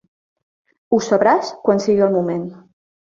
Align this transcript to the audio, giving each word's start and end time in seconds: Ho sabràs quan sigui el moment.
Ho 0.95 0.99
sabràs 1.07 1.51
quan 1.67 1.83
sigui 1.83 2.07
el 2.07 2.17
moment. 2.17 2.49